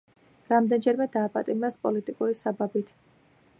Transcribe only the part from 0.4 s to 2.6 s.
რამდენჯერმე დააპატიმრეს პოლიტიკური